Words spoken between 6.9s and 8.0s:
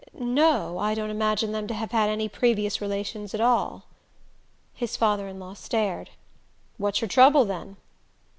your trouble, then?"